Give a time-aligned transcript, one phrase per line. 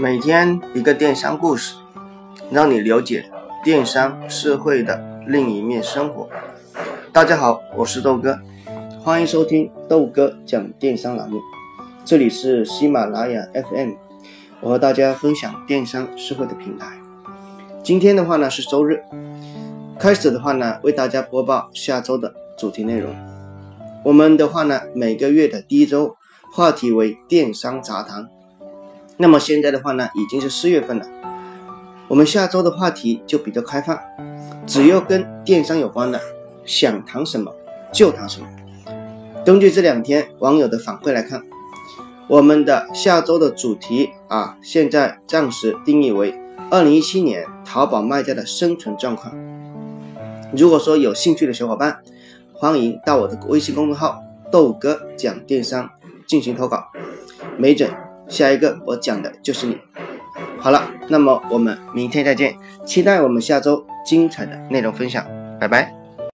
[0.00, 1.74] 每天一个电商故事，
[2.52, 3.28] 让你了解
[3.64, 6.28] 电商社会的另一面生活。
[7.12, 8.38] 大家好，我是豆哥，
[9.02, 11.40] 欢迎收听豆哥讲电商栏目。
[12.04, 13.92] 这里是喜马拉雅 FM，
[14.60, 16.86] 我和大家分享电商社会的平台。
[17.82, 19.02] 今天的话呢是周日，
[19.98, 23.12] 开始的话呢为大家播报下周的主题内容。
[24.04, 26.16] 我们的话呢每个月的第一周
[26.52, 28.28] 话题为电商杂谈。
[29.16, 31.06] 那么现在的话呢，已经是四月份了，
[32.06, 33.98] 我们下周的话题就比较开放，
[34.66, 36.20] 只要跟电商有关的，
[36.64, 37.52] 想谈什么
[37.92, 38.46] 就谈什么。
[39.44, 41.42] 根据这两天网友的反馈来看，
[42.28, 46.38] 我们的下周的主题啊，现在暂时定义为
[46.70, 49.34] 二零一七年淘宝卖家的生存状况。
[50.54, 51.98] 如果说有兴趣的小伙伴，
[52.52, 54.22] 欢迎到我的微信公众号
[54.52, 55.90] “豆哥讲电商”
[56.28, 56.88] 进行投稿，
[57.56, 57.90] 没准。
[58.28, 59.78] 下一个我讲的就是你。
[60.58, 65.24] 好了，那么我们明天再见，期待我们下周精彩的内容分享，
[65.58, 65.97] 拜拜。